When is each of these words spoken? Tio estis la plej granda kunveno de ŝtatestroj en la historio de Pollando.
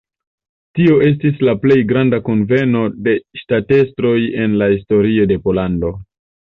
Tio 0.77 0.95
estis 1.07 1.43
la 1.49 1.53
plej 1.67 1.77
granda 1.93 2.21
kunveno 2.31 2.83
de 3.09 3.17
ŝtatestroj 3.43 4.19
en 4.47 4.61
la 4.65 4.75
historio 4.77 5.33
de 5.35 5.41
Pollando. 5.47 5.99